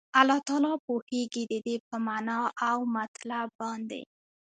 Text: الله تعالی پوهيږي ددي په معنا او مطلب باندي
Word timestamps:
الله 0.19 0.39
تعالی 0.47 0.73
پوهيږي 0.85 1.43
ددي 1.51 1.75
په 1.87 1.95
معنا 2.07 2.39
او 2.69 2.77
مطلب 2.95 3.47
باندي 3.59 4.01